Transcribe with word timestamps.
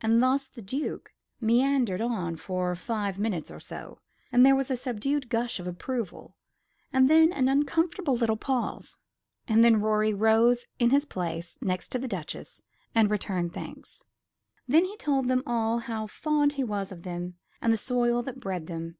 And 0.00 0.22
thus 0.22 0.46
the 0.46 0.62
Duke 0.62 1.12
meandered 1.40 2.00
on 2.00 2.36
for 2.36 2.76
five 2.76 3.18
minutes 3.18 3.50
or 3.50 3.58
so, 3.58 3.98
and 4.30 4.46
there 4.46 4.54
was 4.54 4.70
a 4.70 4.76
subdued 4.76 5.28
gush 5.28 5.58
of 5.58 5.66
approval, 5.66 6.36
and 6.92 7.10
then 7.10 7.32
an 7.32 7.48
uncomfortable 7.48 8.14
little 8.14 8.36
pause, 8.36 9.00
and 9.48 9.64
then 9.64 9.80
Rorie 9.80 10.14
rose 10.14 10.66
in 10.78 10.90
his 10.90 11.04
place, 11.04 11.58
next 11.60 11.88
to 11.88 11.98
the 11.98 12.06
Duchess, 12.06 12.62
and 12.94 13.10
returned 13.10 13.54
thanks. 13.54 14.04
He 14.68 14.96
told 14.98 15.26
them 15.26 15.42
all 15.44 15.80
how 15.80 16.06
fond 16.06 16.52
he 16.52 16.62
was 16.62 16.92
of 16.92 17.02
them 17.02 17.34
and 17.60 17.72
the 17.72 17.76
soil 17.76 18.22
that 18.22 18.38
bred 18.38 18.68
them. 18.68 18.98